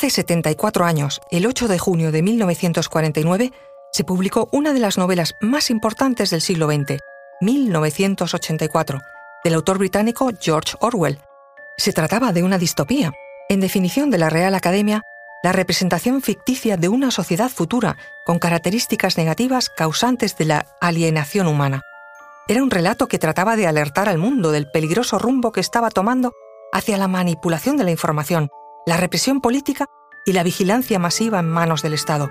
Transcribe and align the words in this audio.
Hace 0.00 0.08
74 0.08 0.86
años, 0.86 1.20
el 1.30 1.44
8 1.44 1.68
de 1.68 1.78
junio 1.78 2.10
de 2.10 2.22
1949, 2.22 3.52
se 3.92 4.02
publicó 4.02 4.48
una 4.50 4.72
de 4.72 4.80
las 4.80 4.96
novelas 4.96 5.34
más 5.42 5.68
importantes 5.68 6.30
del 6.30 6.40
siglo 6.40 6.68
XX, 6.68 7.00
1984, 7.42 8.98
del 9.44 9.52
autor 9.52 9.76
británico 9.76 10.30
George 10.40 10.74
Orwell. 10.80 11.18
Se 11.76 11.92
trataba 11.92 12.32
de 12.32 12.42
una 12.42 12.56
distopía. 12.56 13.12
En 13.50 13.60
definición 13.60 14.08
de 14.10 14.16
la 14.16 14.30
Real 14.30 14.54
Academia, 14.54 15.02
la 15.42 15.52
representación 15.52 16.22
ficticia 16.22 16.78
de 16.78 16.88
una 16.88 17.10
sociedad 17.10 17.50
futura 17.50 17.98
con 18.24 18.38
características 18.38 19.18
negativas 19.18 19.68
causantes 19.68 20.34
de 20.38 20.46
la 20.46 20.66
alienación 20.80 21.46
humana. 21.46 21.82
Era 22.48 22.62
un 22.62 22.70
relato 22.70 23.06
que 23.06 23.18
trataba 23.18 23.54
de 23.54 23.66
alertar 23.66 24.08
al 24.08 24.16
mundo 24.16 24.50
del 24.50 24.70
peligroso 24.70 25.18
rumbo 25.18 25.52
que 25.52 25.60
estaba 25.60 25.90
tomando 25.90 26.32
hacia 26.72 26.96
la 26.96 27.06
manipulación 27.06 27.76
de 27.76 27.84
la 27.84 27.90
información, 27.90 28.48
la 28.90 28.96
represión 28.96 29.40
política 29.40 29.86
y 30.26 30.32
la 30.32 30.42
vigilancia 30.42 30.98
masiva 30.98 31.38
en 31.38 31.48
manos 31.48 31.80
del 31.80 31.94
Estado, 31.94 32.28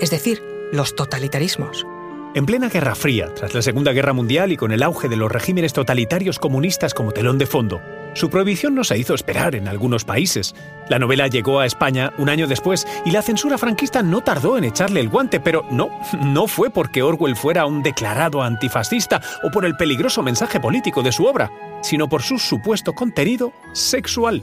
es 0.00 0.10
decir, 0.10 0.42
los 0.72 0.96
totalitarismos. 0.96 1.86
En 2.34 2.46
plena 2.46 2.68
Guerra 2.68 2.96
Fría, 2.96 3.32
tras 3.32 3.54
la 3.54 3.62
Segunda 3.62 3.92
Guerra 3.92 4.12
Mundial 4.12 4.50
y 4.50 4.56
con 4.56 4.72
el 4.72 4.82
auge 4.82 5.08
de 5.08 5.14
los 5.14 5.30
regímenes 5.30 5.72
totalitarios 5.72 6.40
comunistas 6.40 6.94
como 6.94 7.12
telón 7.12 7.38
de 7.38 7.46
fondo, 7.46 7.80
su 8.14 8.28
prohibición 8.28 8.74
no 8.74 8.82
se 8.82 8.98
hizo 8.98 9.14
esperar 9.14 9.54
en 9.54 9.68
algunos 9.68 10.04
países. 10.04 10.52
La 10.88 10.98
novela 10.98 11.28
llegó 11.28 11.60
a 11.60 11.66
España 11.66 12.12
un 12.18 12.28
año 12.28 12.48
después 12.48 12.88
y 13.06 13.12
la 13.12 13.22
censura 13.22 13.56
franquista 13.56 14.02
no 14.02 14.20
tardó 14.20 14.58
en 14.58 14.64
echarle 14.64 14.98
el 14.98 15.10
guante, 15.10 15.38
pero 15.38 15.64
no, 15.70 15.90
no 16.24 16.48
fue 16.48 16.70
porque 16.70 17.04
Orwell 17.04 17.36
fuera 17.36 17.66
un 17.66 17.84
declarado 17.84 18.42
antifascista 18.42 19.20
o 19.44 19.52
por 19.52 19.64
el 19.64 19.76
peligroso 19.76 20.24
mensaje 20.24 20.58
político 20.58 21.04
de 21.04 21.12
su 21.12 21.24
obra, 21.26 21.52
sino 21.82 22.08
por 22.08 22.22
su 22.22 22.40
supuesto 22.40 22.94
contenido 22.94 23.52
sexual. 23.74 24.42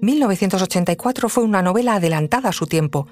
1984 0.00 1.28
fue 1.28 1.44
una 1.44 1.62
novela 1.62 1.94
adelantada 1.94 2.50
a 2.50 2.52
su 2.52 2.66
tiempo 2.66 3.06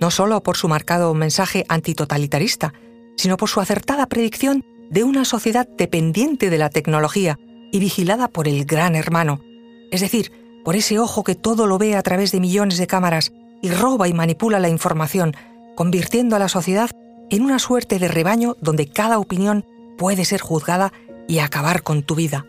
no 0.00 0.10
solo 0.10 0.42
por 0.42 0.56
su 0.56 0.68
marcado 0.68 1.12
mensaje 1.14 1.64
antitotalitarista, 1.68 2.72
sino 3.16 3.36
por 3.36 3.48
su 3.48 3.60
acertada 3.60 4.06
predicción 4.06 4.64
de 4.90 5.04
una 5.04 5.24
sociedad 5.24 5.68
dependiente 5.68 6.50
de 6.50 6.58
la 6.58 6.70
tecnología 6.70 7.38
y 7.72 7.80
vigilada 7.80 8.28
por 8.28 8.48
el 8.48 8.64
gran 8.64 8.94
hermano, 8.94 9.40
es 9.90 10.00
decir, 10.00 10.32
por 10.64 10.76
ese 10.76 10.98
ojo 10.98 11.24
que 11.24 11.34
todo 11.34 11.66
lo 11.66 11.78
ve 11.78 11.96
a 11.96 12.02
través 12.02 12.32
de 12.32 12.40
millones 12.40 12.78
de 12.78 12.86
cámaras 12.86 13.32
y 13.62 13.70
roba 13.70 14.08
y 14.08 14.12
manipula 14.12 14.60
la 14.60 14.68
información, 14.68 15.34
convirtiendo 15.74 16.36
a 16.36 16.38
la 16.38 16.48
sociedad 16.48 16.90
en 17.30 17.42
una 17.42 17.58
suerte 17.58 17.98
de 17.98 18.08
rebaño 18.08 18.56
donde 18.60 18.86
cada 18.86 19.18
opinión 19.18 19.64
puede 19.98 20.24
ser 20.24 20.40
juzgada 20.40 20.92
y 21.26 21.40
acabar 21.40 21.82
con 21.82 22.02
tu 22.02 22.14
vida. 22.14 22.46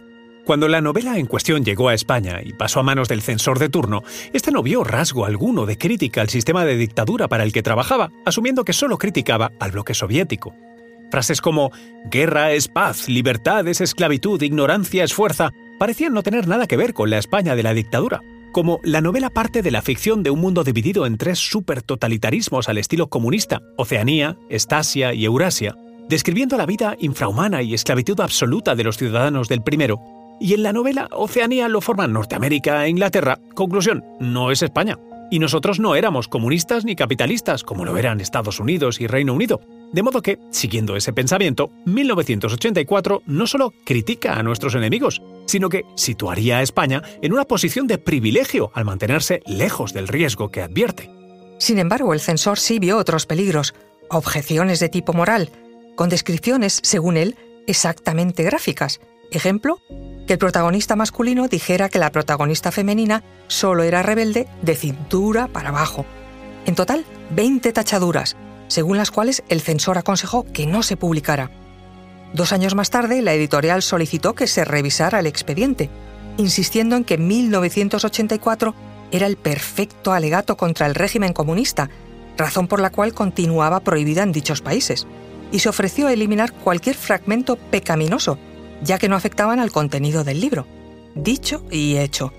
Cuando 0.50 0.68
la 0.68 0.82
novela 0.82 1.20
en 1.20 1.28
cuestión 1.28 1.64
llegó 1.64 1.90
a 1.90 1.94
España 1.94 2.42
y 2.44 2.54
pasó 2.54 2.80
a 2.80 2.84
manos 2.84 3.08
del 3.08 3.22
censor 3.22 3.60
de 3.60 3.70
turno, 3.70 4.02
este 4.34 4.50
no 4.50 4.64
vio 4.64 4.84
rasgo 4.84 5.26
alguno 5.26 5.68
de 5.68 5.78
crítica 5.78 6.22
al 6.22 6.30
sistema 6.30 6.66
de 6.66 6.76
dictadura 6.76 7.28
para 7.28 7.44
el 7.44 7.54
que 7.54 7.62
trabajaba, 7.62 8.10
asumiendo 8.26 8.66
que 8.66 8.74
solo 8.74 8.98
criticaba 8.98 9.52
al 9.60 9.70
bloque 9.70 9.94
soviético. 9.94 10.56
Frases 11.12 11.40
como 11.40 11.72
guerra 12.10 12.52
es 12.52 12.68
paz, 12.68 13.10
libertad 13.10 13.68
es 13.68 13.80
esclavitud, 13.80 14.42
ignorancia 14.42 15.04
es 15.04 15.14
fuerza, 15.14 15.52
parecían 15.78 16.16
no 16.16 16.24
tener 16.24 16.48
nada 16.48 16.66
que 16.66 16.78
ver 16.78 16.96
con 16.96 17.12
la 17.12 17.20
España 17.20 17.56
de 17.56 17.62
la 17.62 17.76
dictadura. 17.76 18.24
Como 18.52 18.80
la 18.84 19.02
novela 19.02 19.30
parte 19.30 19.62
de 19.62 19.70
la 19.70 19.84
ficción 19.84 20.24
de 20.24 20.32
un 20.32 20.42
mundo 20.42 20.64
dividido 20.64 21.06
en 21.06 21.20
tres 21.20 21.38
supertotalitarismos 21.38 22.70
al 22.70 22.80
estilo 22.80 23.06
comunista, 23.06 23.62
Oceanía, 23.78 24.36
Estasia 24.50 25.14
y 25.14 25.26
Eurasia, 25.26 25.76
describiendo 26.10 26.58
la 26.58 26.66
vida 26.66 26.96
infrahumana 27.00 27.62
y 27.62 27.76
esclavitud 27.76 28.20
absoluta 28.20 28.74
de 28.74 28.84
los 28.84 28.98
ciudadanos 28.98 29.48
del 29.48 29.62
primero, 29.62 30.02
y 30.40 30.54
en 30.54 30.64
la 30.64 30.74
novela 30.74 31.08
Oceanía 31.12 31.68
lo 31.68 31.82
forman 31.82 32.14
Norteamérica 32.14 32.86
e 32.86 32.90
Inglaterra. 32.90 33.40
Conclusión, 33.54 34.04
no 34.20 34.52
es 34.52 34.62
España. 34.62 34.98
Y 35.32 35.40
nosotros 35.40 35.80
no 35.80 35.96
éramos 35.96 36.28
comunistas 36.28 36.86
ni 36.86 36.96
capitalistas, 36.96 37.64
como 37.64 37.86
lo 37.86 37.98
eran 37.98 38.20
Estados 38.20 38.60
Unidos 38.60 39.00
y 39.00 39.08
Reino 39.08 39.34
Unido. 39.34 39.62
De 39.94 40.02
modo 40.02 40.22
que, 40.22 40.40
siguiendo 40.52 40.96
ese 40.96 41.14
pensamiento, 41.14 41.72
1984 41.86 43.24
no 43.26 43.48
solo 43.48 43.74
critica 43.86 44.34
a 44.34 44.44
nuestros 44.44 44.76
enemigos, 44.76 45.22
sino 45.46 45.70
que 45.70 45.84
situaría 45.96 46.58
a 46.58 46.62
España 46.62 47.04
en 47.22 47.34
una 47.34 47.46
posición 47.46 47.86
de 47.86 47.98
privilegio 47.98 48.72
al 48.74 48.86
mantenerse 48.86 49.42
lejos 49.46 49.94
del 49.94 50.08
riesgo 50.08 50.50
que 50.50 50.62
advierte. 50.62 51.12
Sin 51.60 51.78
embargo, 51.78 52.14
el 52.14 52.20
censor 52.20 52.58
sí 52.58 52.80
vio 52.80 52.98
otros 52.98 53.26
peligros, 53.26 53.76
objeciones 54.10 54.80
de 54.80 54.90
tipo 54.90 55.14
moral, 55.14 55.50
con 55.96 56.10
descripciones, 56.10 56.80
según 56.84 57.18
él, 57.18 57.36
exactamente 57.68 58.44
gráficas. 58.44 59.00
Ejemplo, 59.32 59.80
que 60.30 60.34
el 60.34 60.38
protagonista 60.38 60.96
masculino 60.96 61.48
dijera 61.48 61.90
que 61.90 61.98
la 61.98 62.12
protagonista 62.12 62.72
femenina 62.72 63.24
solo 63.48 63.82
era 63.82 64.04
rebelde 64.04 64.48
de 64.62 64.76
cintura 64.76 65.48
para 65.48 65.70
abajo. 65.70 66.06
En 66.68 66.76
total, 66.76 67.04
20 67.32 67.74
tachaduras, 67.74 68.38
según 68.68 68.98
las 68.98 69.10
cuales 69.10 69.42
el 69.50 69.60
censor 69.60 69.98
aconsejó 69.98 70.46
que 70.54 70.68
no 70.68 70.84
se 70.84 70.98
publicara. 70.98 71.50
Dos 72.36 72.54
años 72.54 72.76
más 72.76 72.92
tarde, 72.92 73.24
la 73.24 73.34
editorial 73.34 73.82
solicitó 73.82 74.36
que 74.36 74.46
se 74.46 74.66
revisara 74.66 75.20
el 75.20 75.26
expediente, 75.26 75.90
insistiendo 76.38 76.96
en 76.96 77.06
que 77.06 77.18
1984 77.18 78.76
era 79.12 79.26
el 79.26 79.36
perfecto 79.36 80.14
alegato 80.14 80.58
contra 80.58 80.86
el 80.86 80.94
régimen 80.94 81.34
comunista, 81.34 81.90
razón 82.38 82.68
por 82.68 82.82
la 82.82 82.92
cual 82.92 83.16
continuaba 83.16 83.80
prohibida 83.80 84.22
en 84.22 84.32
dichos 84.32 84.62
países, 84.62 85.08
y 85.52 85.58
se 85.58 85.70
ofreció 85.70 86.06
a 86.06 86.14
eliminar 86.14 86.54
cualquier 86.54 86.96
fragmento 86.96 87.56
pecaminoso 87.56 88.38
ya 88.84 88.98
que 88.98 89.10
no 89.10 89.16
afectaban 89.16 89.60
al 89.60 89.72
contenido 89.72 90.24
del 90.24 90.42
libro. 90.42 90.66
Dicho 91.16 91.64
y 91.72 91.98
hecho. 91.98 92.34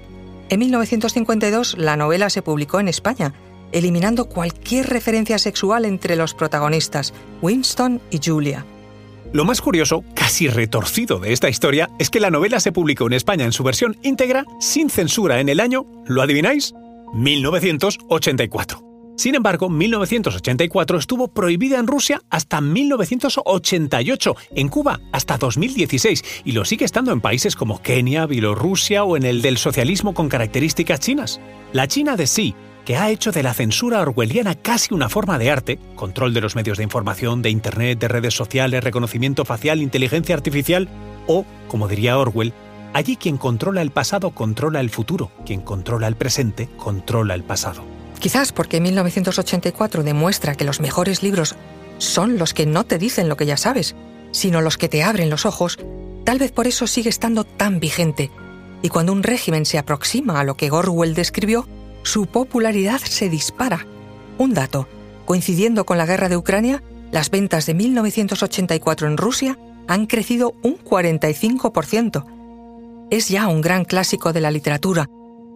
En 0.49 0.61
1952 0.61 1.77
la 1.79 1.97
novela 1.97 2.31
se 2.31 2.43
publicó 2.43 2.81
en 2.81 2.89
España, 2.89 3.35
eliminando 3.73 4.27
cualquier 4.27 4.89
referencia 4.89 5.39
sexual 5.39 5.85
entre 5.85 6.17
los 6.17 6.35
protagonistas, 6.35 7.15
Winston 7.41 8.01
y 8.11 8.21
Julia. 8.25 8.65
Lo 9.33 9.45
más 9.45 9.61
curioso, 9.61 10.03
casi 10.15 10.49
retorcido 10.49 11.21
de 11.21 11.33
esta 11.33 11.49
historia, 11.49 11.89
es 12.01 12.11
que 12.11 12.19
la 12.19 12.31
novela 12.31 12.59
se 12.59 12.73
publicó 12.73 13.07
en 13.07 13.13
España 13.13 13.45
en 13.45 13.53
su 13.53 13.63
versión 13.63 13.97
íntegra, 14.03 14.45
sin 14.59 14.91
censura, 14.91 15.39
en 15.39 15.49
el 15.49 15.61
año, 15.61 15.87
¿lo 16.07 16.23
adivináis? 16.23 16.75
1984. 17.15 18.90
Sin 19.21 19.35
embargo, 19.35 19.69
1984 19.69 20.97
estuvo 20.97 21.29
prohibida 21.29 21.79
en 21.79 21.87
Rusia 21.87 22.23
hasta 22.31 22.63
1988, 22.63 24.35
en 24.57 24.69
Cuba 24.69 24.99
hasta 25.13 25.37
2016 25.37 26.25
y 26.47 26.53
lo 26.53 26.65
sigue 26.65 26.87
estando 26.87 27.13
en 27.13 27.21
países 27.21 27.55
como 27.55 27.83
Kenia, 27.83 28.25
Bielorrusia 28.25 29.05
o 29.05 29.19
en 29.19 29.25
el 29.25 29.43
del 29.43 29.59
socialismo 29.59 30.15
con 30.15 30.31
características 30.31 31.01
chinas. 31.01 31.39
La 31.75 31.87
China 31.87 32.17
de 32.17 32.27
sí, 32.27 32.55
que 32.87 32.97
ha 32.97 33.11
hecho 33.11 33.31
de 33.31 33.43
la 33.43 33.53
censura 33.53 34.01
orwelliana 34.01 34.55
casi 34.55 34.95
una 34.95 35.11
forma 35.11 35.39
de 35.39 35.51
arte, 35.51 35.79
control 35.97 36.33
de 36.33 36.41
los 36.41 36.57
medios 36.57 36.79
de 36.79 36.85
información, 36.85 37.43
de 37.43 37.51
Internet, 37.51 37.99
de 37.99 38.09
redes 38.09 38.33
sociales, 38.33 38.83
reconocimiento 38.83 39.45
facial, 39.45 39.83
inteligencia 39.83 40.35
artificial, 40.35 40.89
o, 41.27 41.45
como 41.69 41.89
diría 41.89 42.17
Orwell, 42.17 42.55
allí 42.95 43.17
quien 43.17 43.37
controla 43.37 43.83
el 43.83 43.91
pasado 43.91 44.31
controla 44.31 44.81
el 44.81 44.89
futuro, 44.89 45.31
quien 45.45 45.61
controla 45.61 46.09
el 46.09 46.17
presente 46.17 46.71
controla 46.79 47.35
el 47.35 47.45
pasado. 47.45 47.90
Quizás 48.21 48.53
porque 48.53 48.81
1984 48.81 50.03
demuestra 50.03 50.55
que 50.55 50.67
los 50.67 50.81
mejores 50.81 51.23
libros 51.23 51.57
son 51.97 52.39
los 52.39 52.53
que 52.53 52.67
no 52.67 52.85
te 52.85 52.99
dicen 52.99 53.29
lo 53.31 53.37
que 53.37 53.47
ya 53.47 53.57
sabes, 53.57 53.97
sino 54.31 54.61
los 54.61 54.77
que 54.77 54.89
te 54.89 55.03
abren 55.03 55.31
los 55.31 55.47
ojos, 55.47 55.79
tal 56.25 56.39
vez 56.39 56.53
por 56.53 56.67
eso 56.67 56.87
sigue 56.87 57.09
estando 57.09 57.45
tan 57.45 57.81
vigente. 57.81 58.31
Y 58.83 58.91
cuando 58.91 59.13
un 59.13 59.23
régimen 59.23 59.65
se 59.65 59.79
aproxima 59.79 60.39
a 60.39 60.45
lo 60.45 60.55
que 60.57 60.71
Orwell 60.71 61.15
describió, 61.15 61.67
su 62.03 62.27
popularidad 62.27 63.01
se 63.01 63.31
dispara. 63.31 63.87
Un 64.37 64.53
dato, 64.53 64.87
coincidiendo 65.25 65.85
con 65.85 65.97
la 65.97 66.07
guerra 66.07 66.29
de 66.29 66.37
Ucrania, 66.37 66.83
las 67.11 67.31
ventas 67.31 67.65
de 67.67 67.75
1984 67.75 69.09
en 69.09 69.17
Rusia 69.17 69.59
han 69.89 70.07
crecido 70.07 70.55
un 70.63 70.77
45%. 70.79 72.27
Es 73.11 73.29
ya 73.29 73.49
un 73.49 73.63
gran 73.63 73.85
clásico 73.85 74.33
de 74.33 74.41
la 74.41 74.51
literatura, 74.51 75.09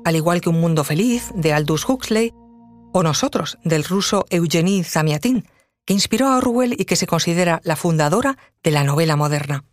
al 0.04 0.16
igual 0.16 0.40
que 0.40 0.48
Un 0.48 0.60
Mundo 0.60 0.82
Feliz 0.82 1.30
de 1.34 1.52
Aldous 1.52 1.88
Huxley 1.88 2.32
o 2.94 3.02
Nosotros, 3.02 3.58
del 3.64 3.82
ruso 3.82 4.24
Eugenie 4.30 4.84
Zamiatin, 4.84 5.48
que 5.84 5.94
inspiró 5.94 6.28
a 6.28 6.38
Orwell 6.38 6.74
y 6.78 6.84
que 6.84 6.96
se 6.96 7.08
considera 7.08 7.60
la 7.64 7.74
fundadora 7.76 8.38
de 8.62 8.70
la 8.70 8.84
novela 8.84 9.16
moderna. 9.16 9.64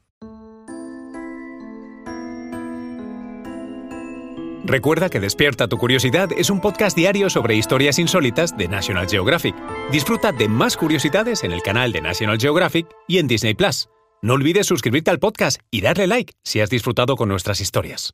Recuerda 4.63 5.09
que 5.09 5.19
Despierta 5.19 5.67
tu 5.67 5.77
Curiosidad 5.77 6.29
es 6.35 6.49
un 6.49 6.61
podcast 6.61 6.95
diario 6.95 7.29
sobre 7.29 7.55
historias 7.55 7.99
insólitas 7.99 8.57
de 8.57 8.67
National 8.67 9.07
Geographic. 9.07 9.55
Disfruta 9.91 10.31
de 10.31 10.47
más 10.47 10.75
curiosidades 10.75 11.43
en 11.43 11.51
el 11.51 11.61
canal 11.61 11.91
de 11.91 12.01
National 12.01 12.39
Geographic 12.39 12.87
y 13.07 13.19
en 13.19 13.27
Disney 13.27 13.53
Plus. 13.53 13.89
No 14.23 14.33
olvides 14.33 14.67
suscribirte 14.67 15.11
al 15.11 15.19
podcast 15.19 15.59
y 15.69 15.81
darle 15.81 16.07
like 16.07 16.33
si 16.43 16.59
has 16.59 16.69
disfrutado 16.69 17.15
con 17.15 17.29
nuestras 17.29 17.61
historias. 17.61 18.13